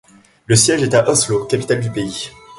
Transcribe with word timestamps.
Le 0.47 0.55
siège 0.55 0.81
est 0.81 0.95
à 0.95 1.07
Oslo, 1.07 1.45
capitale 1.45 1.79
du 1.79 1.91
pays. 1.91 2.31